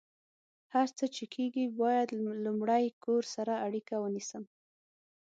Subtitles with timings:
[0.73, 2.09] هر څه چې کیږي، باید
[2.45, 4.43] لمړۍ کور سره اړیکه ونیسم